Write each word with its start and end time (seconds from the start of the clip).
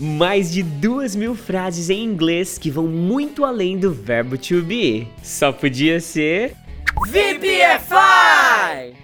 mais 0.00 0.50
de 0.50 0.62
duas 0.62 1.14
mil 1.14 1.34
frases 1.34 1.90
em 1.90 2.02
inglês 2.02 2.56
que 2.56 2.70
vão 2.70 2.86
muito 2.86 3.44
além 3.44 3.78
do 3.78 3.92
verbo 3.92 4.38
to 4.38 4.62
be. 4.62 5.06
Só 5.22 5.52
podia 5.52 6.00
ser. 6.00 6.54
VPFI! 7.06 8.94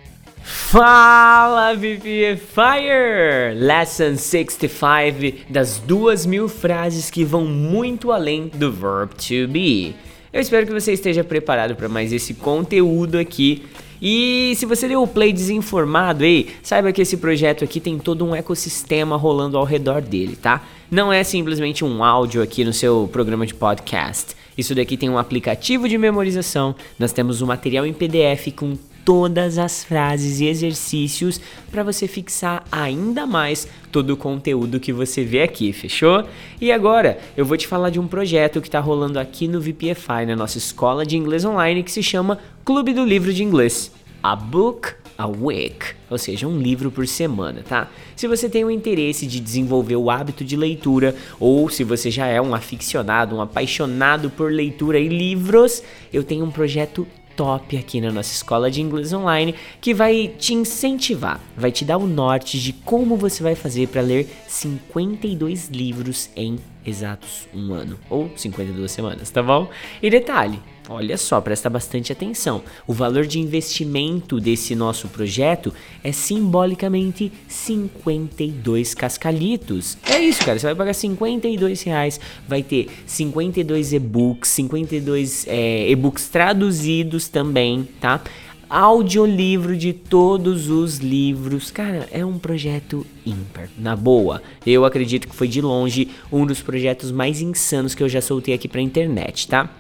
Fala 0.43 1.75
VPFire! 1.75 3.55
Lesson 3.55 4.17
65 4.17 5.51
das 5.51 5.79
duas 5.79 6.25
mil 6.25 6.49
frases 6.49 7.11
que 7.11 7.25
vão 7.25 7.45
muito 7.45 8.11
além 8.11 8.49
do 8.49 8.73
verb 8.73 9.15
to 9.15 9.47
be. 9.49 9.95
Eu 10.33 10.41
espero 10.41 10.67
que 10.67 10.73
você 10.73 10.93
esteja 10.93 11.23
preparado 11.23 11.77
para 11.77 11.89
mais 11.89 12.13
esse 12.13 12.35
conteúdo 12.35 13.19
aqui 13.19 13.65
e 14.01 14.55
se 14.57 14.67
você 14.67 14.89
deu 14.89 15.03
o 15.03 15.07
play 15.07 15.33
desinformado 15.33 16.25
aí, 16.25 16.49
saiba 16.63 16.93
que 16.93 17.03
esse 17.03 17.17
projeto 17.17 17.65
aqui 17.65 17.81
tem 17.81 17.99
todo 17.99 18.25
um 18.25 18.35
ecossistema 18.35 19.17
rolando 19.17 19.57
ao 19.57 19.65
redor 19.65 20.01
dele, 20.01 20.37
tá? 20.37 20.63
Não 20.91 21.13
é 21.13 21.25
simplesmente 21.25 21.85
um 21.85 22.05
áudio 22.05 22.43
aqui 22.43 22.65
no 22.65 22.73
seu 22.73 23.09
programa 23.13 23.47
de 23.47 23.55
podcast. 23.55 24.37
Isso 24.57 24.75
daqui 24.75 24.97
tem 24.97 25.11
um 25.11 25.19
aplicativo 25.19 25.89
de 25.89 25.99
memorização, 25.99 26.75
nós 26.99 27.13
temos 27.13 27.43
um 27.43 27.47
material 27.47 27.87
em 27.87 27.93
PDF 27.93 28.53
com 28.55 28.77
todas 29.07 29.57
as 29.57 29.85
frases 29.85 30.41
e 30.41 30.47
exercícios 30.47 31.41
para 31.71 31.85
você 31.85 32.09
fixar 32.09 32.65
ainda 32.73 33.25
mais 33.25 33.69
todo 33.93 34.11
o 34.11 34.17
conteúdo 34.17 34.81
que 34.81 34.93
você 34.93 35.23
vê 35.23 35.43
aqui, 35.43 35.73
fechou? 35.73 36.25
E 36.61 36.73
agora 36.73 37.17
eu 37.37 37.45
vou 37.47 37.57
te 37.57 37.69
falar 37.69 37.91
de 37.91 38.01
um 38.01 38.09
projeto 38.09 38.61
que 38.61 38.67
está 38.67 38.81
rolando 38.81 39.21
aqui 39.21 39.47
no 39.47 39.61
VPFI, 39.61 40.27
na 40.27 40.35
nossa 40.35 40.59
escola 40.59 41.07
de 41.07 41.17
inglês 41.17 41.45
online, 41.45 41.85
que 41.85 41.93
se 41.93 42.03
chama 42.03 42.41
Clube 42.65 42.93
do 42.93 43.05
Livro 43.05 43.33
de 43.33 43.45
Inglês. 43.45 43.93
A 44.21 44.35
Book 44.35 44.89
a 45.17 45.27
week, 45.27 45.95
ou 46.11 46.19
seja, 46.19 46.47
um 46.47 46.59
livro 46.59 46.91
por 46.91 47.07
semana, 47.07 47.63
tá? 47.67 47.89
Se 48.15 48.27
você 48.27 48.49
tem 48.49 48.65
o 48.65 48.71
interesse 48.71 49.25
de 49.27 49.41
desenvolver 49.41 49.97
o 49.97 50.11
hábito 50.11 50.45
de 50.45 50.57
leitura 50.57 51.15
ou 51.41 51.71
se 51.71 51.85
você 51.85 52.11
já 52.11 52.27
é 52.27 52.43
um 52.43 52.55
aficionado, 52.55 53.37
um 53.37 53.41
apaixonado 53.41 54.29
por 54.31 54.53
leitura 54.53 54.99
e 54.99 55.09
livros, 55.09 55.83
eu 56.13 56.23
tenho 56.23 56.45
um 56.45 56.51
projeto 56.51 57.07
top 57.37 57.77
aqui 57.77 58.01
na 58.01 58.11
nossa 58.11 58.33
escola 58.33 58.71
de 58.71 58.81
inglês 58.81 59.13
online 59.13 59.55
que 59.81 59.93
vai 59.93 60.33
te 60.39 60.55
incentivar, 60.55 61.41
vai 61.57 61.71
te 61.71 61.85
dar 61.85 61.99
o 61.99 62.07
norte 62.07 62.59
de 62.59 62.73
como 62.73 63.17
você 63.17 63.43
vai 63.43 63.55
fazer 63.55 63.89
para 63.89 64.01
ler 64.01 64.29
52 64.49 65.69
livros 65.69 66.31
em 66.35 66.59
exatos 66.87 67.49
um 67.55 67.73
ano 67.73 67.99
ou 68.09 68.31
52 68.37 68.91
semanas, 68.91 69.31
tá 69.31 69.43
bom? 69.43 69.69
E 70.03 70.09
detalhe, 70.09 70.61
Olha 70.89 71.19
só, 71.19 71.41
presta 71.41 71.69
bastante 71.69 72.13
atenção. 72.13 72.63
O 72.87 72.93
valor 72.93 73.27
de 73.27 73.41
investimento 73.41 74.39
desse 74.39 74.77
nosso 74.77 75.09
projeto 75.09 75.75
é 76.03 76.13
simbolicamente 76.13 77.33
52 77.49 78.95
cascalitos. 78.95 79.99
É 80.09 80.21
isso, 80.21 80.45
cara. 80.45 80.59
Você 80.59 80.67
vai 80.67 80.75
pagar 80.77 80.95
52 80.95 81.83
reais, 81.83 82.21
vai 82.47 82.63
ter 82.63 82.89
52 83.05 83.95
e-books, 83.95 84.51
52 84.51 85.47
é, 85.49 85.91
e-books 85.91 86.29
traduzidos 86.29 87.27
também, 87.27 87.89
tá? 88.01 88.23
Audiolivro 88.69 89.77
de 89.77 89.93
todos 89.93 90.69
os 90.69 90.99
livros. 90.99 91.71
Cara, 91.71 92.09
é 92.11 92.25
um 92.25 92.39
projeto 92.39 93.07
ímpar. 93.25 93.69
Na 93.79 93.95
boa, 93.95 94.43
eu 94.67 94.85
acredito 94.85 95.29
que 95.29 95.35
foi 95.35 95.49
de 95.49 95.61
longe 95.61 96.09
um 96.33 96.45
dos 96.45 96.61
projetos 96.61 97.11
mais 97.11 97.41
insanos 97.41 97.95
que 97.95 98.03
eu 98.03 98.09
já 98.09 98.21
soltei 98.21 98.55
aqui 98.55 98.69
pra 98.69 98.81
internet, 98.81 99.49
tá? 99.49 99.71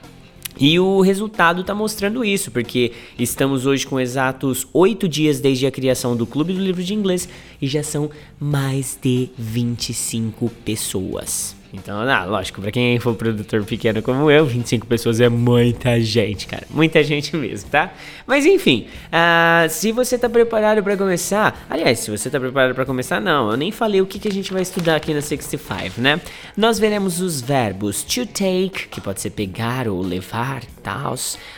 E 0.59 0.81
o 0.81 1.03
resultado 1.03 1.61
está 1.61 1.75
mostrando 1.75 2.25
isso, 2.25 2.51
porque 2.51 2.93
estamos 3.19 3.67
hoje 3.67 3.87
com 3.87 4.01
exatos 4.01 4.67
oito 4.73 5.07
dias 5.07 5.39
desde 5.39 5.67
a 5.67 5.71
criação 5.71 6.17
do 6.17 6.27
Clube 6.27 6.55
do 6.55 6.61
Livro 6.61 6.83
de 6.83 6.95
Inglês 6.95 7.29
e 7.61 7.67
já 7.67 7.83
são 7.83 8.11
mais 8.41 8.99
de 9.01 9.29
25 9.37 10.51
pessoas. 10.65 11.55
Então, 11.73 12.01
ah, 12.01 12.25
lógico, 12.25 12.61
para 12.61 12.71
quem 12.71 12.99
for 12.99 13.15
produtor 13.15 13.65
pequeno 13.65 14.01
como 14.03 14.31
eu, 14.31 14.47
25 14.47 14.87
pessoas 14.87 15.21
é 15.21 15.29
muita 15.29 16.01
gente, 16.01 16.47
cara. 16.47 16.67
Muita 16.71 17.03
gente 17.03 17.37
mesmo, 17.37 17.69
tá? 17.71 17.93
Mas 18.27 18.47
enfim, 18.47 18.87
uh, 19.07 19.69
se 19.69 19.93
você 19.93 20.19
tá 20.19 20.29
preparado 20.29 20.83
para 20.83 20.97
começar, 20.97 21.67
aliás, 21.69 21.99
se 22.01 22.11
você 22.11 22.31
tá 22.31 22.39
preparado 22.39 22.75
para 22.75 22.85
começar, 22.85 23.21
não, 23.21 23.51
eu 23.51 23.57
nem 23.57 23.71
falei 23.71 24.01
o 24.01 24.07
que, 24.07 24.19
que 24.19 24.29
a 24.29 24.33
gente 24.33 24.53
vai 24.53 24.63
estudar 24.63 24.97
aqui 24.97 25.13
na 25.13 25.21
65, 25.21 26.01
né? 26.01 26.21
Nós 26.57 26.79
veremos 26.79 27.21
os 27.21 27.41
verbos 27.41 28.03
to 28.03 28.27
take, 28.27 28.89
que 28.89 29.01
pode 29.01 29.21
ser 29.21 29.31
pegar 29.31 29.89
ou 29.89 30.01
levar, 30.01 30.63
tal, 30.83 31.15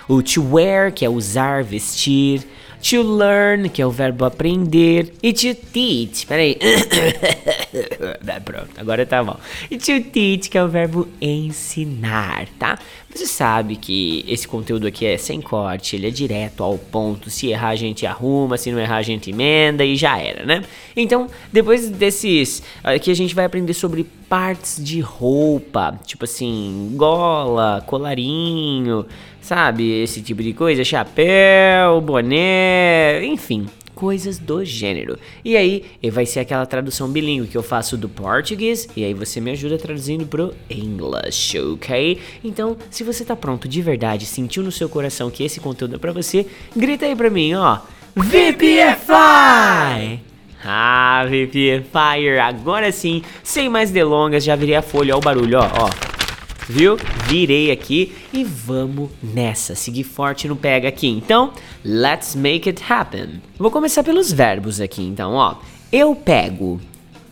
o 0.08 0.22
to 0.22 0.54
wear, 0.54 0.92
que 0.92 1.04
é 1.04 1.08
usar, 1.08 1.62
vestir, 1.62 2.46
To 2.80 3.02
learn, 3.02 3.68
que 3.68 3.82
é 3.82 3.86
o 3.86 3.90
verbo 3.90 4.24
aprender. 4.24 5.12
E 5.22 5.32
to 5.32 5.54
teach, 5.54 6.26
peraí. 6.26 6.56
Pronto, 8.44 8.70
agora 8.76 9.04
tá 9.04 9.22
bom. 9.22 9.36
E 9.70 9.76
to 9.76 10.00
teach, 10.10 10.48
que 10.48 10.56
é 10.56 10.62
o 10.62 10.68
verbo 10.68 11.08
ensinar, 11.20 12.46
tá? 12.58 12.78
Você 13.12 13.26
sabe 13.26 13.76
que 13.76 14.24
esse 14.28 14.46
conteúdo 14.46 14.86
aqui 14.86 15.04
é 15.04 15.16
sem 15.16 15.40
corte, 15.40 15.96
ele 15.96 16.06
é 16.06 16.10
direto 16.10 16.62
ao 16.62 16.78
ponto. 16.78 17.30
Se 17.30 17.48
errar, 17.48 17.70
a 17.70 17.76
gente 17.76 18.06
arruma, 18.06 18.56
se 18.56 18.70
não 18.70 18.78
errar, 18.78 18.98
a 18.98 19.02
gente 19.02 19.30
emenda 19.30 19.84
e 19.84 19.96
já 19.96 20.18
era, 20.18 20.44
né? 20.44 20.62
Então, 20.96 21.26
depois 21.52 21.90
desses. 21.90 22.62
Aqui 22.84 23.10
a 23.10 23.14
gente 23.14 23.34
vai 23.34 23.44
aprender 23.44 23.74
sobre 23.74 24.06
partes 24.28 24.82
de 24.82 25.00
roupa, 25.00 25.98
tipo 26.06 26.24
assim, 26.24 26.92
gola, 26.94 27.82
colarinho, 27.86 29.06
sabe? 29.48 30.02
Esse 30.02 30.20
tipo 30.20 30.42
de 30.42 30.52
coisa, 30.52 30.84
chapéu, 30.84 32.02
boné, 32.02 33.24
enfim, 33.24 33.66
coisas 33.94 34.38
do 34.38 34.62
gênero. 34.62 35.18
E 35.42 35.56
aí, 35.56 35.86
vai 36.12 36.26
ser 36.26 36.40
aquela 36.40 36.66
tradução 36.66 37.08
bilíngue 37.08 37.48
que 37.48 37.56
eu 37.56 37.62
faço 37.62 37.96
do 37.96 38.10
português 38.10 38.86
e 38.94 39.02
aí 39.02 39.14
você 39.14 39.40
me 39.40 39.50
ajuda 39.50 39.78
traduzindo 39.78 40.26
pro 40.26 40.54
English, 40.68 41.58
ok? 41.58 42.18
Então, 42.44 42.76
se 42.90 43.02
você 43.02 43.24
tá 43.24 43.34
pronto 43.34 43.66
de 43.66 43.80
verdade, 43.80 44.26
sentiu 44.26 44.62
no 44.62 44.70
seu 44.70 44.88
coração 44.88 45.30
que 45.30 45.42
esse 45.42 45.60
conteúdo 45.60 45.94
é 45.94 45.98
pra 45.98 46.12
você, 46.12 46.46
grita 46.76 47.06
aí 47.06 47.16
pra 47.16 47.30
mim, 47.30 47.54
ó. 47.54 47.78
VPFI! 48.14 49.08
Ah, 50.62 51.24
VPFire, 51.24 52.38
agora 52.38 52.92
sim, 52.92 53.22
sem 53.42 53.70
mais 53.70 53.90
delongas, 53.90 54.44
já 54.44 54.54
virei 54.54 54.74
a 54.74 54.82
folha, 54.82 55.14
ó 55.14 55.18
o 55.18 55.22
barulho, 55.22 55.58
ó, 55.58 55.84
ó 55.84 56.07
viu? 56.68 56.96
Virei 57.26 57.70
aqui 57.70 58.14
e 58.32 58.44
vamos 58.44 59.10
nessa, 59.22 59.74
seguir 59.74 60.04
forte 60.04 60.46
no 60.46 60.54
pega 60.56 60.88
aqui. 60.88 61.08
Então, 61.08 61.52
let's 61.84 62.34
make 62.34 62.68
it 62.68 62.82
happen. 62.88 63.40
Vou 63.58 63.70
começar 63.70 64.02
pelos 64.04 64.32
verbos 64.32 64.80
aqui, 64.80 65.02
então, 65.02 65.32
ó. 65.32 65.56
Eu 65.90 66.14
pego, 66.14 66.80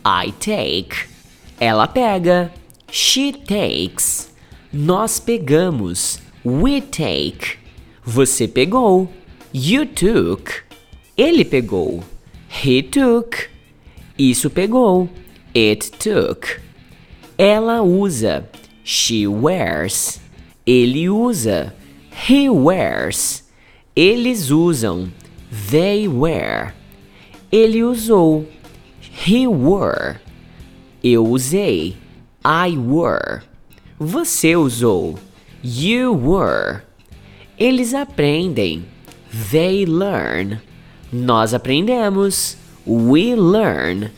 I 0.05 0.31
take. 0.31 1.07
Ela 1.59 1.87
pega, 1.87 2.51
she 2.91 3.31
takes. 3.31 4.29
Nós 4.73 5.19
pegamos, 5.19 6.19
we 6.43 6.81
take. 6.81 7.57
Você 8.03 8.47
pegou, 8.47 9.11
you 9.53 9.85
took. 9.85 10.51
Ele 11.15 11.43
pegou, 11.45 12.03
he 12.63 12.81
took. 12.81 13.49
Isso 14.17 14.49
pegou, 14.49 15.09
it 15.55 15.91
took. 15.91 16.59
Ela 17.37 17.81
usa, 17.83 18.49
She 18.87 19.27
wears. 19.27 20.17
Ele 20.65 21.09
usa. 21.09 21.73
He 22.09 22.47
wears. 22.47 23.43
Eles 23.97 24.49
usam. 24.49 25.11
They 25.69 26.07
wear. 26.07 26.73
Ele 27.51 27.83
usou. 27.83 28.47
He 29.01 29.45
wore. 29.45 30.21
Eu 31.03 31.25
usei. 31.25 31.97
I 32.45 32.77
wore. 32.77 33.41
Você 33.99 34.55
usou. 34.55 35.19
You 35.61 36.13
were. 36.13 36.83
Eles 37.59 37.93
aprendem. 37.93 38.85
They 39.51 39.85
learn. 39.85 40.61
Nós 41.11 41.53
aprendemos. 41.53 42.55
We 42.85 43.35
learn. 43.35 44.11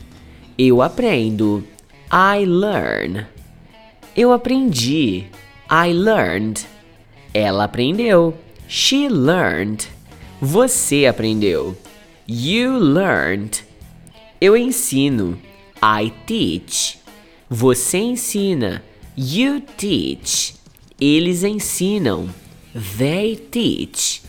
Eu 0.59 0.83
aprendo. 0.83 1.63
I 2.11 2.45
learn. 2.45 3.25
Eu 4.19 4.33
aprendi. 4.33 5.27
I 5.71 5.93
learned. 5.93 6.67
Ela 7.33 7.63
aprendeu. 7.63 8.37
She 8.67 9.07
learned. 9.07 9.87
Você 10.41 11.05
aprendeu. 11.05 11.77
You 12.27 12.77
learned. 12.77 13.63
Eu 14.41 14.57
ensino. 14.57 15.39
I 15.81 16.11
teach. 16.27 16.99
Você 17.49 17.97
ensina. 17.99 18.83
You 19.17 19.61
teach. 19.61 20.55
Eles 20.99 21.45
ensinam. 21.45 22.27
They 22.97 23.37
teach. 23.37 24.21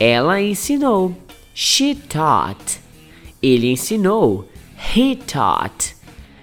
Ela 0.00 0.40
ensinou. 0.40 1.14
She 1.54 1.94
taught. 1.94 2.80
Ele 3.42 3.72
ensinou. 3.72 4.48
He 4.96 5.16
taught. 5.16 5.94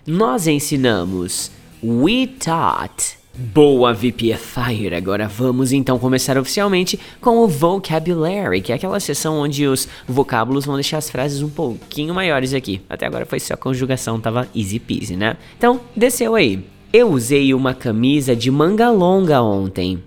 Nós 0.06 0.46
ensinamos. 0.46 1.55
We 1.88 2.26
taught. 2.26 3.16
Boa 3.38 3.94
VPFire! 3.94 4.96
Agora 4.96 5.28
vamos 5.28 5.72
então 5.72 6.00
começar 6.00 6.36
oficialmente 6.36 7.00
com 7.22 7.38
o 7.38 7.48
Vocabulary, 7.48 8.60
que 8.60 8.72
é 8.72 8.76
aquela 8.76 9.00
seção 9.00 9.38
onde 9.38 9.68
os 9.68 9.88
vocábulos 10.08 10.66
vão 10.66 10.74
deixar 10.74 10.98
as 10.98 11.12
frases 11.12 11.44
um 11.44 11.50
pouquinho 11.50 12.12
maiores 12.12 12.56
aqui. 12.56 12.82
Até 12.90 13.06
agora 13.06 13.28
foi 13.28 13.40
só 13.40 13.56
conjugação, 13.56 14.20
tava 14.20 14.48
easy 14.56 14.80
peasy, 14.80 15.16
né? 15.16 15.38
Então, 15.56 15.80
desceu 15.96 16.34
aí. 16.34 16.66
Eu 16.92 17.12
usei 17.12 17.54
uma 17.54 17.76
camisa 17.76 18.36
de 18.36 18.50
manga 18.50 18.90
longa 18.90 19.44
ontem. 19.44 20.04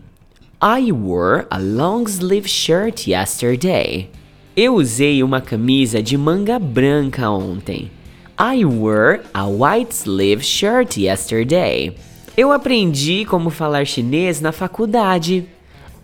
I 0.60 0.90
wore 0.90 1.46
a 1.48 1.58
long 1.58 2.02
sleeve 2.08 2.48
shirt 2.48 3.06
yesterday. 3.06 4.10
Eu 4.56 4.74
usei 4.74 5.22
uma 5.22 5.40
camisa 5.40 6.02
de 6.02 6.18
manga 6.18 6.58
branca 6.58 7.30
ontem. 7.30 7.88
I 8.40 8.64
wore 8.64 9.18
a 9.34 9.48
white 9.50 9.92
sleeve 9.92 10.44
shirt 10.44 10.96
yesterday. 10.96 11.92
Eu 12.36 12.52
aprendi 12.52 13.24
como 13.24 13.50
falar 13.50 13.84
chinês 13.84 14.40
na 14.40 14.52
faculdade. 14.52 15.48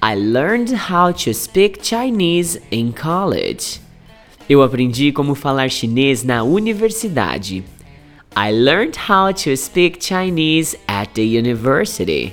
I 0.02 0.16
learned 0.16 0.74
how 0.90 1.12
to 1.12 1.32
speak 1.32 1.80
Chinese 1.80 2.60
in 2.72 2.90
college. 2.90 3.80
Eu 4.48 4.62
aprendi 4.64 5.12
como 5.12 5.36
falar 5.36 5.70
chinês 5.70 6.24
na 6.24 6.42
universidade. 6.42 7.62
I 8.34 8.50
learned 8.50 8.96
how 9.08 9.32
to 9.32 9.56
speak 9.56 10.00
Chinese 10.00 10.76
at 10.88 11.14
the 11.14 11.22
university. 11.22 12.32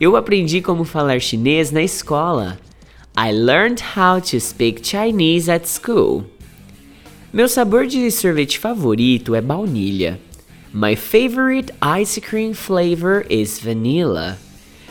Eu 0.00 0.14
aprendi 0.14 0.62
como 0.62 0.84
falar 0.84 1.18
chinês 1.18 1.72
na 1.72 1.82
escola. 1.82 2.56
I 3.16 3.32
learned 3.32 3.82
how 3.96 4.20
to 4.20 4.38
speak 4.38 4.80
Chinese 4.80 5.50
at 5.50 5.66
school. 5.66 6.24
Meu 7.34 7.48
sabor 7.48 7.84
de 7.88 8.08
sorvete 8.12 8.60
favorito 8.60 9.34
é 9.34 9.40
baunilha. 9.40 10.20
My 10.72 10.94
favorite 10.94 11.72
ice 11.82 12.20
cream 12.20 12.54
flavor 12.54 13.26
is 13.28 13.58
vanilla. 13.58 14.38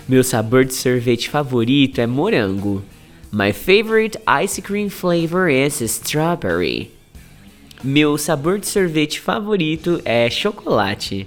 Meu 0.10 0.25
sabor 0.25 0.66
de 0.66 0.74
sorvete 0.74 1.30
favorito 1.30 2.01
é 2.01 2.06
morango. 2.06 2.84
My 3.31 3.54
favorite 3.54 4.18
ice 4.28 4.62
cream 4.62 4.90
flavor 4.90 5.48
is 5.48 5.80
strawberry. 5.80 6.92
Meu 7.81 8.18
sabor 8.18 8.60
de 8.60 8.68
sorvete 8.68 9.22
favorito 9.22 10.01
é 10.04 10.30
chocolate. 10.30 11.25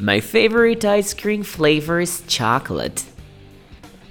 My 0.00 0.18
favorite 0.18 0.86
ice 0.86 1.14
cream 1.14 1.42
flavor 1.42 2.00
is 2.00 2.24
chocolate. 2.26 3.04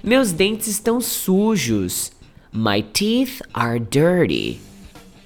Meus 0.04 0.30
dentes 0.30 0.68
estão 0.68 1.00
sujos. 1.00 2.12
My 2.52 2.80
teeth 2.80 3.42
are 3.52 3.80
dirty. 3.80 4.60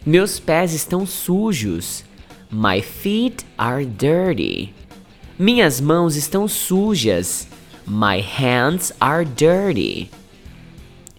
Meus 0.07 0.39
pés 0.39 0.73
estão 0.73 1.05
sujos. 1.05 2.05
My 2.51 2.81
feet 2.81 3.45
are 3.59 3.85
dirty. 3.85 4.73
Minhas 5.39 5.81
mãos 5.81 6.17
estão 6.17 6.49
sujas. 6.49 7.47
My 7.87 8.21
hands 8.21 8.93
are 9.01 9.25
dirty. 9.25 10.11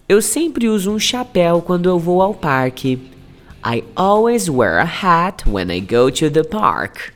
Eu 0.07 0.21
sempre 0.21 0.67
uso 0.67 0.91
um 0.91 0.99
chapéu 0.99 1.61
quando 1.61 1.87
eu 1.87 1.99
vou 1.99 2.21
ao 2.21 2.33
parque. 2.33 2.99
I 3.63 3.83
always 3.95 4.49
wear 4.49 4.79
a 4.79 4.85
hat 4.85 5.47
when 5.47 5.69
I 5.69 5.81
go 5.81 6.09
to 6.09 6.31
the 6.31 6.43
park. 6.43 7.11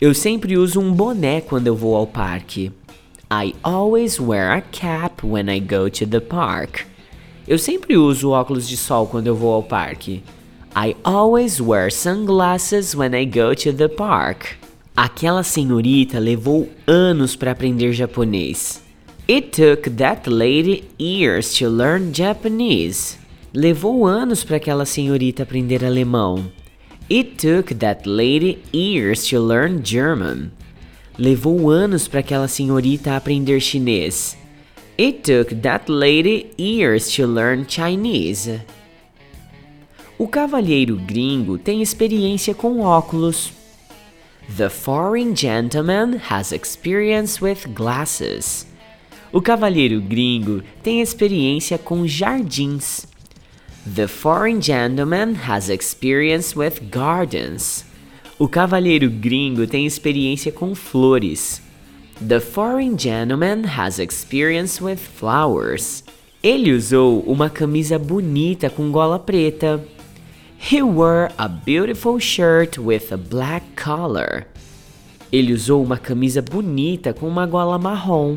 Eu 0.00 0.14
sempre 0.14 0.56
uso 0.56 0.80
um 0.80 0.92
boné 0.92 1.40
quando 1.40 1.66
eu 1.66 1.74
vou 1.74 1.96
ao 1.96 2.06
parque. 2.06 2.70
I 3.32 3.54
always 3.62 4.20
wear 4.20 4.52
a 4.52 4.60
cap 4.60 5.26
when 5.26 5.48
I 5.48 5.60
go 5.60 5.88
to 5.90 6.06
the 6.06 6.20
park. 6.20 6.86
Eu 7.48 7.58
sempre 7.58 7.96
uso 7.96 8.30
óculos 8.30 8.68
de 8.68 8.76
sol 8.76 9.06
quando 9.06 9.26
eu 9.26 9.34
vou 9.34 9.52
ao 9.52 9.62
parque. 9.62 10.22
I 10.74 10.94
always 11.04 11.60
wear 11.60 11.90
sunglasses 11.90 12.94
when 12.94 13.12
I 13.12 13.24
go 13.24 13.54
to 13.54 13.72
the 13.72 13.88
park. 13.88 14.56
Aquela 14.96 15.42
senhorita 15.42 16.20
levou 16.20 16.68
anos 16.86 17.34
para 17.34 17.50
aprender 17.50 17.92
japonês. 17.92 18.80
It 19.28 19.50
took 19.50 19.90
that 19.96 20.28
lady 20.28 20.88
years 20.96 21.54
to 21.58 21.68
learn 21.68 22.12
Japanese. 22.12 23.18
Levou 23.52 24.06
anos 24.06 24.44
para 24.44 24.58
aquela 24.58 24.86
senhorita 24.86 25.42
aprender 25.42 25.84
alemão. 25.84 26.52
It 27.10 27.36
took 27.36 27.74
that 27.74 28.08
lady 28.08 28.62
years 28.72 29.28
to 29.28 29.40
learn 29.40 29.82
German. 29.82 30.52
Levou 31.18 31.68
anos 31.68 32.06
para 32.06 32.20
aquela 32.20 32.46
senhorita 32.46 33.16
aprender 33.16 33.60
chinês. 33.60 34.36
It 34.96 35.22
took 35.22 35.54
that 35.62 35.90
lady 35.90 36.52
years 36.56 37.12
to 37.16 37.26
learn 37.26 37.64
Chinese. 37.66 38.60
O 40.20 40.28
cavalheiro 40.28 40.96
gringo 40.96 41.56
tem 41.56 41.80
experiência 41.80 42.52
com 42.52 42.80
óculos. 42.80 43.54
The 44.54 44.68
foreign 44.68 45.34
gentleman 45.34 46.20
has 46.28 46.52
experience 46.52 47.42
with 47.42 47.60
glasses. 47.72 48.66
O 49.32 49.40
cavalheiro 49.40 49.98
gringo 49.98 50.62
tem 50.82 51.00
experiência 51.00 51.78
com 51.78 52.06
jardins. 52.06 53.06
The 53.94 54.06
foreign 54.06 54.60
gentleman 54.60 55.36
has 55.48 55.70
experience 55.70 56.54
with 56.54 56.82
gardens. 56.90 57.86
O 58.38 58.46
cavalheiro 58.46 59.08
gringo 59.08 59.66
tem 59.66 59.86
experiência 59.86 60.52
com 60.52 60.74
flores. 60.74 61.62
The 62.20 62.40
foreign 62.40 62.94
gentleman 62.98 63.62
has 63.64 63.98
experience 63.98 64.84
with 64.84 64.98
flowers. 64.98 66.04
Ele 66.42 66.74
usou 66.74 67.20
uma 67.20 67.48
camisa 67.48 67.98
bonita 67.98 68.68
com 68.68 68.92
gola 68.92 69.18
preta. 69.18 69.82
He 70.62 70.82
wore 70.82 71.30
a 71.38 71.48
beautiful 71.48 72.20
shirt 72.20 72.78
with 72.78 73.10
a 73.10 73.16
black 73.16 73.74
collar. 73.74 74.46
Ele 75.32 75.52
usou 75.52 75.82
uma 75.82 75.96
camisa 75.96 76.42
bonita 76.42 77.12
com 77.12 77.26
uma 77.26 77.46
gola 77.46 77.78
marrom. 77.78 78.36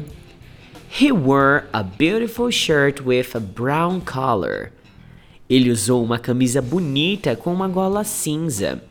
He 0.89 1.11
wore 1.11 1.65
a 1.73 1.83
beautiful 1.83 2.49
shirt 2.49 3.01
with 3.01 3.35
a 3.35 3.39
brown 3.39 3.99
collar. 3.99 4.71
Ele 5.49 5.69
usou 5.69 6.03
uma 6.03 6.17
camisa 6.17 6.61
bonita 6.61 7.35
com 7.35 7.53
uma 7.53 7.67
gola 7.67 8.03
cinza. 8.03 8.81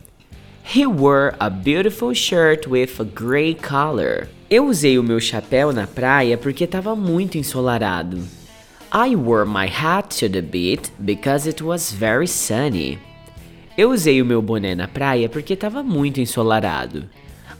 He 0.63 0.85
wore 0.85 1.35
a 1.39 1.49
beautiful 1.49 2.13
shirt 2.13 2.67
with 2.67 2.99
a 2.99 3.03
gray 3.03 3.55
collar. 3.55 4.29
Eu 4.49 4.67
usei 4.67 4.97
o 4.97 5.03
meu 5.03 5.19
chapéu 5.19 5.73
na 5.73 5.87
praia 5.87 6.37
porque 6.37 6.63
estava 6.65 6.95
muito 6.95 7.37
ensolarado. 7.37 8.21
I 8.93 9.15
wore 9.15 9.45
my 9.45 9.67
hat 9.67 10.19
to 10.19 10.29
the 10.29 10.41
beach 10.41 10.91
because 10.99 11.49
it 11.49 11.61
was 11.63 11.91
very 11.91 12.27
sunny. 12.27 12.99
Eu 13.75 13.89
usei 13.89 14.21
o 14.21 14.25
meu 14.25 14.39
boné 14.39 14.75
na 14.75 14.87
praia 14.87 15.27
porque 15.27 15.53
estava 15.53 15.81
muito 15.81 16.21
ensolarado. 16.21 17.09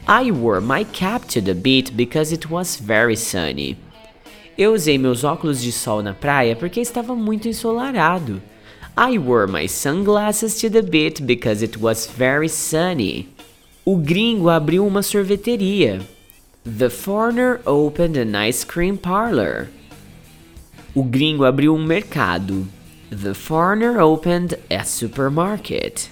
I 0.06 0.30
wore 0.30 0.60
my 0.60 0.84
cap 0.84 1.26
to 1.26 1.42
the 1.42 1.54
beach 1.54 1.90
because 1.92 2.32
it 2.32 2.46
was 2.48 2.76
very 2.76 3.16
sunny. 3.16 3.76
Eu 4.56 4.74
usei 4.74 4.96
meus 4.96 5.24
óculos 5.24 5.60
de 5.60 5.72
sol 5.72 6.02
na 6.02 6.14
praia 6.14 6.54
porque 6.54 6.80
estava 6.80 7.16
muito 7.16 7.48
ensolarado. 7.48 8.40
I 8.96 9.18
wore 9.18 9.50
my 9.50 9.66
sunglasses 9.66 10.60
to 10.60 10.70
the 10.70 10.82
beach 10.82 11.20
because 11.20 11.64
it 11.64 11.80
was 11.80 12.06
very 12.06 12.48
sunny. 12.48 13.28
O 13.84 13.96
gringo 13.96 14.48
abriu 14.48 14.86
uma 14.86 15.02
sorveteria. 15.02 16.00
The 16.64 16.90
foreigner 16.90 17.60
opened 17.66 18.16
an 18.16 18.36
ice 18.48 18.64
cream 18.64 18.96
parlor. 18.96 19.66
O 20.94 21.02
gringo 21.02 21.44
abriu 21.44 21.74
um 21.74 21.84
mercado. 21.84 22.68
The 23.14 23.32
foreigner 23.32 24.00
opened 24.00 24.58
a 24.68 24.84
supermarket. 24.84 26.10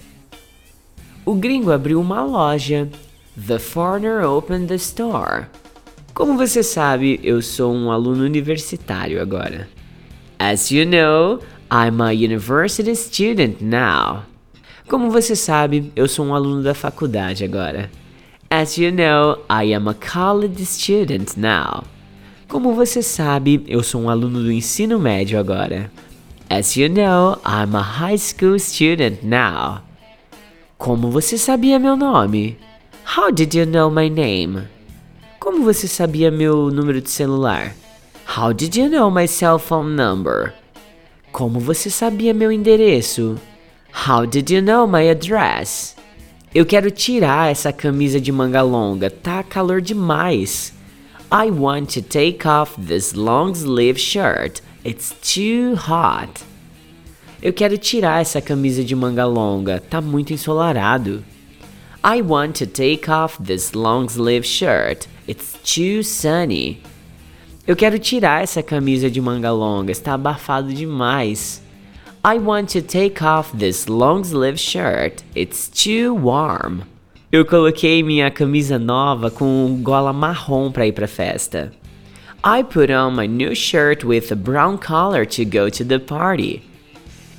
O 1.25 1.35
gringo 1.35 1.69
abriu 1.69 1.99
uma 1.99 2.23
loja. 2.23 2.87
The 3.35 3.59
foreigner 3.59 4.23
opened 4.23 4.71
a 4.71 4.77
store. 4.77 5.47
Como 6.13 6.37
você 6.37 6.63
sabe, 6.63 7.19
eu 7.21 7.41
sou 7.41 7.73
um 7.73 7.91
aluno 7.91 8.23
universitário 8.23 9.21
agora. 9.21 9.67
As 10.39 10.71
you 10.71 10.85
know, 10.85 11.41
I'm 11.69 12.01
a 12.01 12.11
university 12.11 12.95
student 12.95 13.59
now. 13.59 14.23
Como 14.87 15.11
você 15.11 15.35
sabe, 15.35 15.91
eu 15.97 16.07
sou 16.07 16.27
um 16.27 16.33
aluno 16.33 16.63
da 16.63 16.73
faculdade 16.73 17.43
agora. 17.43 17.91
As 18.49 18.77
you 18.77 18.93
know, 18.93 19.43
I 19.49 19.73
am 19.73 19.89
a 19.89 19.93
college 19.93 20.65
student 20.65 21.35
now. 21.35 21.83
Como 22.47 22.73
você 22.73 23.01
sabe, 23.01 23.61
eu 23.67 23.83
sou 23.83 24.03
um 24.03 24.09
aluno 24.09 24.41
do 24.41 24.51
ensino 24.53 24.97
médio 24.97 25.37
agora. 25.37 25.91
As 26.53 26.77
you 26.77 26.87
know, 26.87 27.39
I'm 27.43 27.73
a 27.73 27.81
high 27.81 28.17
school 28.17 28.59
student 28.59 29.23
now. 29.23 29.81
Como 30.77 31.09
você 31.09 31.35
sabia 31.35 31.79
meu 31.79 31.95
nome? 31.95 32.57
How 33.03 33.31
did 33.31 33.55
you 33.55 33.65
know 33.65 33.89
my 33.89 34.07
name? 34.07 34.67
Como 35.39 35.63
você 35.63 35.87
sabia 35.87 36.29
meu 36.29 36.69
número 36.69 37.01
de 37.01 37.09
celular? 37.09 37.73
How 38.37 38.53
did 38.53 38.75
you 38.75 38.87
know 38.87 39.09
my 39.09 39.25
cell 39.25 39.57
phone 39.57 39.95
number? 39.95 40.53
Como 41.31 41.59
você 41.59 41.89
sabia 41.89 42.35
meu 42.35 42.51
endereço? 42.51 43.35
How 44.07 44.27
did 44.27 44.51
you 44.51 44.61
know 44.61 44.85
my 44.85 45.09
address? 45.09 45.95
Eu 46.53 46.67
quero 46.67 46.91
tirar 46.91 47.49
essa 47.49 47.73
camisa 47.73 48.21
de 48.21 48.31
manga 48.31 48.61
longa, 48.61 49.09
tá 49.09 49.41
calor 49.41 49.81
demais. 49.81 50.71
I 51.31 51.49
want 51.49 51.95
to 51.95 52.03
take 52.03 52.47
off 52.47 52.79
this 52.79 53.13
long 53.13 53.55
sleeve 53.55 53.99
shirt. 53.99 54.61
It's 54.85 55.15
too 55.21 55.75
hot. 55.75 56.43
Eu 57.41 57.53
quero 57.53 57.77
tirar 57.77 58.21
essa 58.21 58.41
camisa 58.41 58.83
de 58.83 58.93
manga 58.93 59.25
longa, 59.25 59.79
tá 59.79 60.01
muito 60.01 60.33
ensolarado. 60.33 61.23
I 62.03 62.21
want 62.21 62.57
to 62.59 62.67
take 62.67 63.09
off 63.09 63.41
this 63.41 63.71
long 63.71 64.07
sleeve 64.09 64.45
shirt. 64.45 65.07
It's 65.25 65.53
too 65.63 66.03
sunny. 66.03 66.81
Eu 67.65 67.77
quero 67.77 67.97
tirar 67.97 68.43
essa 68.43 68.61
camisa 68.61 69.09
de 69.09 69.21
manga 69.21 69.53
longa, 69.53 69.89
está 69.89 70.15
abafado 70.15 70.73
demais. 70.73 71.61
I 72.25 72.37
want 72.37 72.73
to 72.73 72.81
take 72.81 73.23
off 73.23 73.55
this 73.55 73.87
long 73.87 74.23
sleeve 74.25 74.57
shirt. 74.57 75.23
It's 75.33 75.69
too 75.69 76.13
warm. 76.13 76.81
Eu 77.31 77.45
coloquei 77.45 78.03
minha 78.03 78.29
camisa 78.29 78.77
nova 78.77 79.31
com 79.31 79.79
gola 79.81 80.11
marrom 80.11 80.69
para 80.73 80.85
ir 80.85 80.91
pra 80.91 81.07
festa. 81.07 81.71
I 82.45 82.61
put 82.61 82.91
on 82.91 83.15
my 83.15 83.25
new 83.25 83.55
shirt 83.55 84.03
with 84.03 84.29
a 84.29 84.35
brown 84.35 84.77
collar 84.77 85.23
to 85.23 85.45
go 85.45 85.69
to 85.69 85.81
the 85.81 85.97
party. 85.97 86.61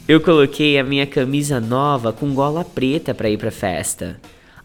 Eu 0.08 0.18
coloquei 0.18 0.78
a 0.78 0.82
minha 0.82 1.06
camisa 1.06 1.60
nova 1.60 2.10
com 2.10 2.32
gola 2.32 2.64
preta 2.64 3.12
para 3.12 3.28
ir 3.28 3.36
pra 3.36 3.50
festa. 3.50 4.16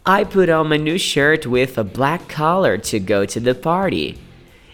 I 0.06 0.24
put 0.24 0.50
on 0.50 0.70
my 0.70 0.78
new 0.78 0.98
shirt 0.98 1.46
with 1.46 1.78
a 1.78 1.84
black 1.84 2.34
collar 2.34 2.78
to 2.78 3.00
go 3.02 3.26
to 3.26 3.42
the 3.42 3.54
party. 3.54 4.16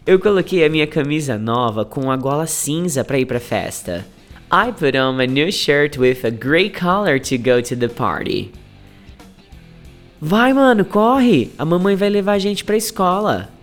Eu 0.06 0.20
coloquei 0.20 0.64
a 0.64 0.70
minha 0.70 0.86
camisa 0.86 1.36
nova 1.36 1.84
com 1.84 2.12
a 2.12 2.16
gola 2.16 2.46
cinza 2.46 3.04
para 3.04 3.18
ir 3.18 3.26
pra 3.26 3.40
festa. 3.40 4.06
I 4.52 4.72
put 4.72 4.96
on 4.96 5.18
my 5.18 5.26
new 5.26 5.52
shirt 5.52 5.98
with 5.98 6.24
a 6.24 6.30
gray 6.30 6.70
collar 6.70 7.20
to 7.22 7.40
go 7.40 7.60
to 7.64 7.76
the 7.76 7.90
party. 7.90 8.52
Vai, 10.22 10.54
mano, 10.54 10.86
corre! 10.86 11.52
A 11.58 11.66
mamãe 11.66 11.96
vai 11.96 12.10
levar 12.10 12.34
a 12.34 12.40
gente 12.40 12.64
pra 12.64 12.78
escola. 12.78 13.55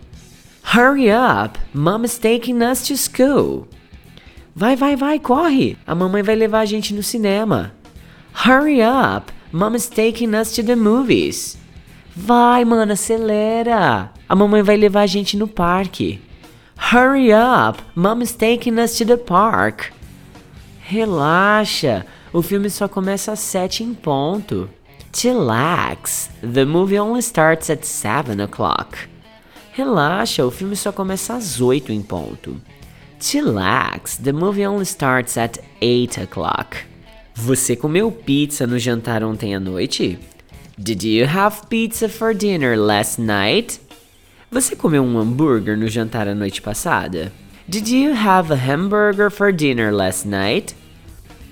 Hurry 0.74 1.10
up! 1.10 1.58
Mom's 1.74 2.16
taking 2.16 2.62
us 2.62 2.86
to 2.86 2.96
school. 2.96 3.68
Vai, 4.56 4.74
vai, 4.74 4.96
vai, 4.96 5.18
corre! 5.18 5.76
A 5.86 5.94
mamãe 5.94 6.22
vai 6.22 6.34
levar 6.34 6.60
a 6.60 6.64
gente 6.64 6.94
no 6.94 7.02
cinema. 7.02 7.74
Hurry 8.32 8.80
up! 8.80 9.30
Mom's 9.52 9.86
taking 9.90 10.34
us 10.34 10.50
to 10.52 10.62
the 10.62 10.74
movies. 10.74 11.58
Vai, 12.16 12.64
mano, 12.64 12.94
acelera! 12.94 14.10
A 14.26 14.34
mamãe 14.34 14.62
vai 14.62 14.78
levar 14.78 15.02
a 15.02 15.06
gente 15.06 15.36
no 15.36 15.46
parque. 15.46 16.22
Hurry 16.90 17.34
up! 17.34 17.82
Mom's 17.94 18.34
taking 18.34 18.80
us 18.80 18.96
to 18.96 19.04
the 19.04 19.18
park. 19.18 19.92
Relaxa, 20.80 22.06
o 22.32 22.40
filme 22.40 22.70
só 22.70 22.88
começa 22.88 23.32
às 23.32 23.40
sete 23.40 23.84
em 23.84 23.92
ponto. 23.92 24.70
Chillax, 25.12 26.30
the 26.40 26.64
movie 26.64 26.98
only 26.98 27.20
starts 27.20 27.68
at 27.68 27.84
seven 27.84 28.40
o'clock. 28.40 29.11
Relaxa, 29.74 30.44
o 30.44 30.50
filme 30.50 30.76
só 30.76 30.92
começa 30.92 31.32
às 31.32 31.58
oito 31.58 31.92
em 31.92 32.02
ponto. 32.02 32.60
Chillax, 33.18 34.18
the 34.18 34.30
movie 34.30 34.66
only 34.66 34.84
starts 34.84 35.38
at 35.38 35.58
eight 35.80 36.20
o'clock. 36.20 36.76
Você 37.34 37.74
comeu 37.74 38.12
pizza 38.12 38.66
no 38.66 38.78
jantar 38.78 39.24
ontem 39.24 39.54
à 39.54 39.60
noite? 39.60 40.18
Did 40.76 41.02
you 41.02 41.26
have 41.26 41.66
pizza 41.68 42.06
for 42.06 42.34
dinner 42.34 42.76
last 42.76 43.18
night? 43.18 43.80
Você 44.50 44.76
comeu 44.76 45.02
um 45.02 45.18
hambúrguer 45.18 45.78
no 45.78 45.88
jantar 45.88 46.28
a 46.28 46.34
noite 46.34 46.60
passada? 46.60 47.32
Did 47.66 47.88
you 47.88 48.12
have 48.12 48.52
a 48.52 48.56
hamburger 48.56 49.30
for 49.30 49.50
dinner 49.50 49.90
last 49.90 50.28
night? 50.28 50.76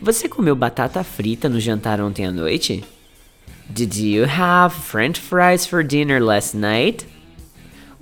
Você 0.03 0.29
comeu 0.29 0.55
batata 0.55 1.03
frita 1.03 1.49
no 1.49 1.59
jantar 1.59 2.03
ontem 2.03 2.27
à 2.27 2.31
noite? 2.31 2.85
Did 3.71 3.97
you 3.97 4.27
have 4.27 4.75
french 4.75 5.19
fries 5.19 5.65
for 5.65 5.83
dinner 5.83 6.21
last 6.21 6.55
night? 6.55 7.07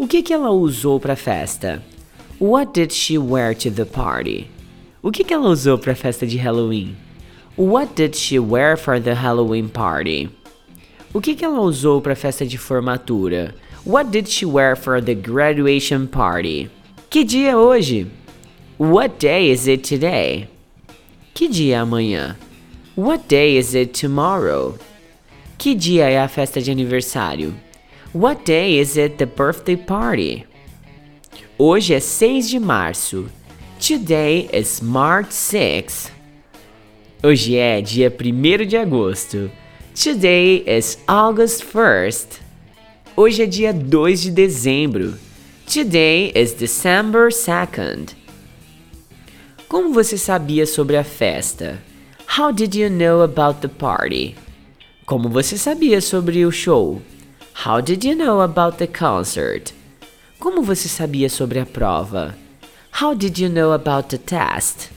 O 0.01 0.07
que, 0.07 0.23
que 0.23 0.33
ela 0.33 0.51
usou 0.53 1.01
para 1.01 1.15
a 1.15 1.17
festa? 1.17 1.83
What 2.41 2.73
did 2.73 2.93
she 2.93 3.19
wear 3.19 3.53
to 3.57 3.69
the 3.69 3.85
party? 3.85 4.49
O 5.03 5.11
que, 5.11 5.25
que 5.25 5.35
ela 5.35 5.49
usou 5.49 5.77
para 5.77 5.91
a 5.91 5.97
festa 5.97 6.25
de 6.25 6.39
Halloween? 6.39 6.97
What 7.57 7.97
did 7.97 8.15
she 8.15 8.39
wear 8.39 8.77
for 8.77 9.01
the 9.01 9.15
Halloween 9.15 9.69
party? 9.69 10.31
O 11.13 11.21
que, 11.21 11.35
que 11.35 11.45
ela 11.45 11.61
usou 11.61 12.01
para 12.01 12.13
a 12.13 12.17
festa 12.17 12.47
de 12.47 12.57
formatura? 12.57 13.57
What 13.85 14.13
did 14.13 14.29
she 14.29 14.47
wear 14.47 14.77
for 14.77 15.03
the 15.03 15.17
graduation 15.17 16.07
party? 16.07 16.71
Que 17.11 17.25
dia 17.25 17.51
é 17.51 17.57
hoje? 17.57 18.07
What 18.79 19.19
day 19.19 19.51
is 19.51 19.67
it 19.67 19.83
today? 19.83 20.49
Que 21.35 21.49
dia 21.49 21.75
é 21.75 21.79
amanhã? 21.81 22.37
What 22.97 23.25
day 23.27 23.59
is 23.59 23.75
it 23.75 24.01
tomorrow? 24.01 24.79
Que 25.59 25.75
dia 25.75 26.09
é 26.09 26.21
a 26.21 26.29
festa 26.29 26.63
de 26.63 26.71
aniversário? 26.71 27.53
What 28.15 28.47
day 28.47 28.79
is 28.79 28.97
it 28.97 29.19
the 29.19 29.27
birthday 29.27 29.77
party? 29.77 30.47
Hoje 31.59 31.93
é 31.93 32.01
6 32.01 32.49
de 32.49 32.59
março. 32.59 33.29
Today 33.79 34.49
is 34.51 34.81
March 34.81 35.35
6. 35.35 36.11
Hoje 37.23 37.57
é 37.57 37.83
dia 37.83 38.11
1 38.11 38.65
de 38.67 38.79
agosto. 38.79 39.51
Today 39.95 40.65
is 40.67 40.97
August 41.07 41.67
1st. 41.67 42.41
Hoje 43.15 43.43
é 43.43 43.47
dia 43.47 43.75
2 43.75 44.23
de 44.23 44.31
dezembro. 44.31 45.15
Today 45.67 46.33
is 46.35 46.55
December 46.55 47.29
2nd. 47.29 48.15
Como 49.69 49.93
você 49.93 50.17
sabia 50.17 50.65
sobre 50.65 50.97
a 50.97 51.05
festa? 51.05 51.79
How 52.39 52.53
did 52.53 52.75
you 52.75 52.89
know 52.89 53.21
about 53.21 53.61
the 53.61 53.69
party? 53.69 54.35
Como 55.05 55.29
você 55.29 55.59
sabia 55.59 56.01
sobre 56.01 56.47
o 56.47 56.51
show? 56.51 57.03
How 57.65 57.81
did 57.81 58.05
you 58.05 58.15
know 58.15 58.41
about 58.41 58.79
the 58.79 58.87
concert? 58.87 59.73
Como 60.39 60.63
você 60.63 60.89
sabia 60.89 61.29
sobre 61.29 61.59
a 61.59 61.67
prova? 61.67 62.37
How 63.01 63.15
did 63.15 63.37
you 63.37 63.49
know 63.49 63.73
about 63.73 64.11
the 64.11 64.17
test? 64.17 64.93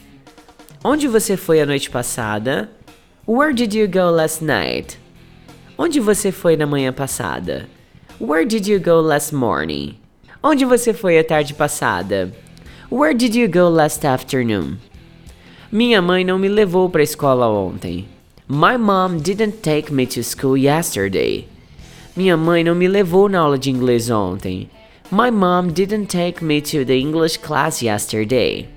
Onde 0.85 1.07
você 1.07 1.35
foi 1.35 1.59
a 1.59 1.65
noite 1.65 1.89
passada? 1.89 2.69
Where 3.25 3.51
did 3.51 3.73
you 3.73 3.87
go 3.87 4.11
last 4.11 4.43
night? 4.43 4.99
Onde 5.75 5.99
você 5.99 6.31
foi 6.31 6.55
na 6.55 6.67
manhã 6.67 6.93
passada? 6.93 7.67
Where 8.19 8.45
did 8.45 8.67
you 8.67 8.79
go 8.79 9.01
last 9.01 9.33
morning? 9.33 9.97
Onde 10.43 10.63
você 10.63 10.93
foi 10.93 11.17
a 11.17 11.23
tarde 11.23 11.55
passada? 11.55 12.31
Where 12.91 13.15
did 13.15 13.33
you 13.33 13.49
go 13.49 13.69
last 13.69 14.05
afternoon? 14.05 14.77
Minha 15.71 15.99
mãe 15.99 16.23
não 16.23 16.37
me 16.37 16.47
levou 16.47 16.91
para 16.91 17.01
a 17.01 17.03
escola 17.03 17.47
ontem. 17.47 18.07
My 18.47 18.77
mom 18.77 19.17
didn't 19.17 19.63
take 19.63 19.91
me 19.91 20.05
to 20.05 20.23
school 20.23 20.55
yesterday. 20.55 21.50
Minha 22.15 22.35
mãe 22.35 22.63
não 22.63 22.75
me 22.75 22.87
levou 22.89 23.29
na 23.29 23.39
aula 23.39 23.57
de 23.57 23.71
inglês 23.71 24.09
ontem. 24.09 24.69
My 25.09 25.31
mom 25.31 25.69
didn't 25.69 26.07
take 26.07 26.43
me 26.43 26.61
to 26.61 26.85
the 26.85 26.97
English 26.97 27.37
class 27.39 27.81
yesterday. 27.81 28.67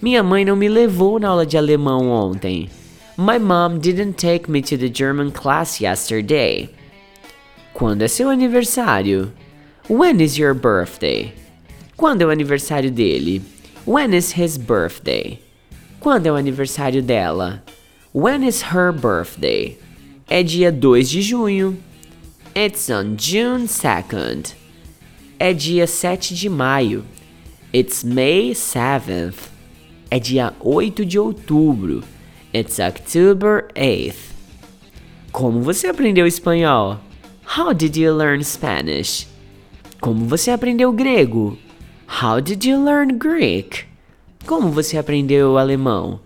Minha 0.00 0.22
mãe 0.22 0.44
não 0.44 0.56
me 0.56 0.68
levou 0.68 1.18
na 1.18 1.28
aula 1.28 1.44
de 1.44 1.58
alemão 1.58 2.08
ontem. 2.08 2.70
My 3.18 3.38
mom 3.38 3.78
didn't 3.78 4.14
take 4.14 4.50
me 4.50 4.62
to 4.62 4.78
the 4.78 4.90
German 4.92 5.32
class 5.32 5.80
yesterday. 5.82 6.70
Quando 7.74 8.02
é 8.02 8.08
seu 8.08 8.30
aniversário? 8.30 9.32
When 9.88 10.22
is 10.22 10.38
your 10.38 10.54
birthday? 10.54 11.34
Quando 11.96 12.22
é 12.22 12.26
o 12.26 12.30
aniversário 12.30 12.90
dele? 12.90 13.42
When 13.86 14.14
is 14.14 14.32
his 14.34 14.56
birthday? 14.56 15.40
Quando 16.00 16.26
é 16.26 16.32
o 16.32 16.36
aniversário 16.36 17.02
dela? 17.02 17.62
When 18.14 18.46
is 18.46 18.62
her 18.72 18.92
birthday? 18.92 19.78
É 20.28 20.42
dia 20.42 20.72
2 20.72 21.08
de 21.08 21.20
junho. 21.20 21.78
It's 22.58 22.88
on 22.88 23.18
June 23.18 23.66
2nd. 23.66 24.54
É 25.38 25.52
dia 25.52 25.86
7 25.86 26.34
de 26.34 26.48
maio. 26.48 27.04
It's 27.70 28.02
May 28.02 28.52
7th. 28.52 29.50
É 30.10 30.18
dia 30.18 30.54
8 30.60 31.04
de 31.04 31.18
outubro. 31.18 32.02
It's 32.54 32.78
October 32.78 33.68
8th. 33.74 34.32
Como 35.32 35.60
você 35.60 35.88
aprendeu 35.88 36.26
espanhol? 36.26 36.98
How 37.58 37.74
did 37.74 37.94
you 37.94 38.16
learn 38.16 38.42
Spanish? 38.42 39.26
Como 40.00 40.24
você 40.24 40.50
aprendeu 40.50 40.90
grego? 40.94 41.58
How 42.22 42.40
did 42.40 42.64
you 42.64 42.82
learn 42.82 43.18
Greek? 43.18 43.84
Como 44.46 44.70
você 44.70 44.96
aprendeu 44.96 45.58
alemão? 45.58 46.20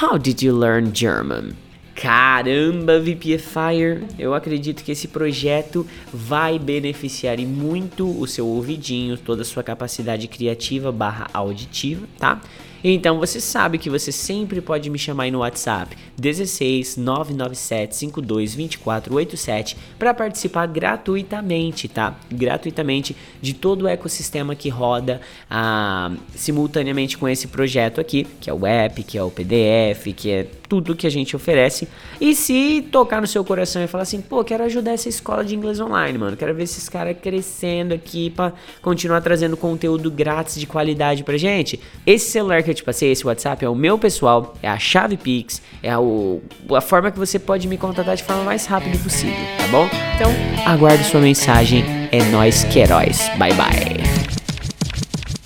How 0.00 0.18
did 0.18 0.40
you 0.40 0.56
learn 0.56 0.92
German? 0.94 1.56
Caramba, 1.94 2.98
VPFire! 2.98 4.06
Eu 4.18 4.34
acredito 4.34 4.82
que 4.82 4.90
esse 4.90 5.06
projeto 5.08 5.86
vai 6.12 6.58
beneficiar 6.58 7.38
e 7.38 7.46
muito 7.46 8.08
o 8.20 8.26
seu 8.26 8.46
ouvidinho, 8.46 9.16
toda 9.16 9.42
a 9.42 9.44
sua 9.44 9.62
capacidade 9.62 10.26
criativa 10.26 10.90
barra 10.90 11.28
auditiva, 11.32 12.06
tá? 12.18 12.40
Então 12.86 13.18
você 13.18 13.40
sabe 13.40 13.78
que 13.78 13.88
você 13.88 14.12
sempre 14.12 14.60
pode 14.60 14.90
me 14.90 14.98
chamar 14.98 15.22
aí 15.22 15.30
no 15.30 15.38
WhatsApp 15.38 15.96
16 16.18 16.98
997 16.98 17.96
52 17.96 18.54
24 18.54 19.14
87 19.14 19.76
para 19.98 20.12
participar 20.12 20.66
gratuitamente, 20.66 21.88
tá? 21.88 22.14
Gratuitamente 22.30 23.16
de 23.40 23.54
todo 23.54 23.82
o 23.82 23.88
ecossistema 23.88 24.54
que 24.54 24.68
roda 24.68 25.22
ah, 25.48 26.12
simultaneamente 26.34 27.16
com 27.16 27.26
esse 27.26 27.48
projeto 27.48 28.02
aqui, 28.02 28.26
que 28.38 28.50
é 28.50 28.52
o 28.52 28.66
app, 28.66 29.02
que 29.02 29.16
é 29.16 29.22
o 29.22 29.30
PDF, 29.30 30.12
que 30.14 30.30
é 30.30 30.46
tudo 30.74 30.96
que 30.96 31.06
a 31.06 31.10
gente 31.10 31.36
oferece. 31.36 31.86
E 32.20 32.34
se 32.34 32.86
tocar 32.90 33.20
no 33.20 33.26
seu 33.26 33.44
coração 33.44 33.82
e 33.84 33.86
falar 33.86 34.02
assim, 34.02 34.20
pô, 34.20 34.42
quero 34.42 34.64
ajudar 34.64 34.92
essa 34.92 35.08
escola 35.08 35.44
de 35.44 35.54
inglês 35.54 35.78
online, 35.78 36.18
mano, 36.18 36.36
quero 36.36 36.52
ver 36.52 36.64
esses 36.64 36.88
caras 36.88 37.16
crescendo 37.20 37.94
aqui 37.94 38.30
para 38.30 38.52
continuar 38.82 39.20
trazendo 39.20 39.56
conteúdo 39.56 40.10
grátis 40.10 40.58
de 40.58 40.66
qualidade 40.66 41.22
pra 41.22 41.36
gente. 41.36 41.78
Esse 42.04 42.30
celular 42.30 42.62
que 42.62 42.70
eu 42.70 42.74
te 42.74 42.82
passei, 42.82 43.12
esse 43.12 43.24
WhatsApp 43.24 43.64
é 43.64 43.68
o 43.68 43.74
meu 43.74 43.98
pessoal, 43.98 44.54
é 44.62 44.68
a 44.68 44.78
chave 44.78 45.16
Pix, 45.16 45.62
é 45.82 45.90
a, 45.90 46.00
o, 46.00 46.42
a 46.72 46.80
forma 46.80 47.10
que 47.10 47.18
você 47.18 47.38
pode 47.38 47.68
me 47.68 47.78
contatar 47.78 48.16
de 48.16 48.24
forma 48.24 48.42
mais 48.42 48.66
rápida 48.66 48.98
possível, 48.98 49.36
tá 49.58 49.68
bom? 49.68 49.88
Então, 50.16 50.30
aguardo 50.66 51.04
sua 51.04 51.20
mensagem. 51.20 51.84
É 52.10 52.22
nós 52.30 52.64
que 52.64 52.78
heróis. 52.78 53.28
Bye 53.38 53.54
bye. 53.54 53.93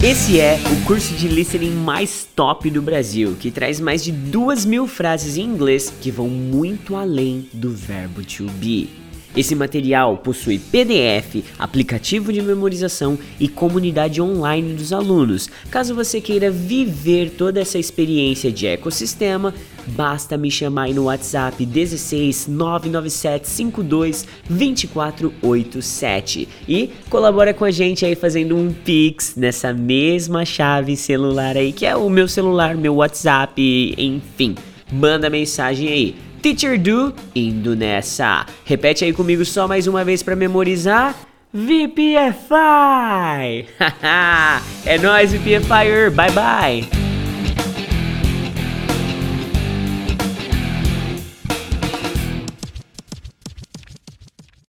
Esse 0.00 0.38
é 0.38 0.56
o 0.72 0.86
curso 0.86 1.12
de 1.16 1.26
listening 1.26 1.72
mais 1.72 2.24
top 2.36 2.70
do 2.70 2.80
Brasil, 2.80 3.36
que 3.38 3.50
traz 3.50 3.80
mais 3.80 4.04
de 4.04 4.12
duas 4.12 4.64
mil 4.64 4.86
frases 4.86 5.36
em 5.36 5.42
inglês 5.42 5.92
que 6.00 6.08
vão 6.08 6.28
muito 6.28 6.94
além 6.94 7.48
do 7.52 7.74
verbo 7.74 8.22
to 8.22 8.44
be. 8.44 9.07
Esse 9.38 9.54
material 9.54 10.16
possui 10.16 10.58
PDF, 10.58 11.44
aplicativo 11.56 12.32
de 12.32 12.42
memorização 12.42 13.16
e 13.38 13.46
comunidade 13.46 14.20
online 14.20 14.74
dos 14.74 14.92
alunos. 14.92 15.48
Caso 15.70 15.94
você 15.94 16.20
queira 16.20 16.50
viver 16.50 17.30
toda 17.30 17.60
essa 17.60 17.78
experiência 17.78 18.50
de 18.50 18.66
ecossistema, 18.66 19.54
basta 19.86 20.36
me 20.36 20.50
chamar 20.50 20.86
aí 20.86 20.92
no 20.92 21.04
WhatsApp 21.04 21.64
16 21.64 22.48
997 22.48 23.48
52 23.48 24.26
2487 24.50 26.48
e 26.68 26.90
colabora 27.08 27.54
com 27.54 27.64
a 27.64 27.70
gente 27.70 28.04
aí 28.04 28.16
fazendo 28.16 28.56
um 28.56 28.72
Pix 28.72 29.36
nessa 29.36 29.72
mesma 29.72 30.44
chave 30.44 30.96
celular 30.96 31.56
aí, 31.56 31.72
que 31.72 31.86
é 31.86 31.94
o 31.94 32.10
meu 32.10 32.26
celular, 32.26 32.76
meu 32.76 32.96
WhatsApp, 32.96 33.94
enfim. 33.96 34.56
Manda 34.90 35.30
mensagem 35.30 35.86
aí. 35.86 36.27
Teacher 36.40 36.78
Do, 36.78 37.14
indo 37.34 37.74
nessa. 37.74 38.46
Repete 38.64 39.04
aí 39.04 39.12
comigo 39.12 39.44
só 39.44 39.66
mais 39.68 39.86
uma 39.86 40.04
vez 40.04 40.22
para 40.22 40.36
memorizar. 40.36 41.14
VPFI! 41.52 42.54
é 44.84 44.98
nóis, 44.98 45.32
VPFire! 45.32 46.10
Bye 46.14 46.30
bye! 46.32 47.07